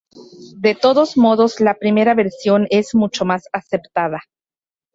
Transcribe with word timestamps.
De 0.55 0.73
todos 0.73 1.15
modos, 1.15 1.59
la 1.59 1.75
primera 1.75 2.15
versión 2.15 2.65
es 2.71 2.95
mucho 2.95 3.23
más 3.23 3.43
aceptada. 3.53 4.23